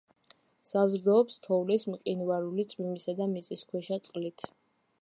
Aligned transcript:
საზრდოობს 0.69 1.37
თოვლის, 1.43 1.85
მყინვარული, 1.91 2.67
წვიმისა 2.73 3.17
და 3.21 3.31
მიწისქვეშა 3.37 4.03
წყლით. 4.09 4.53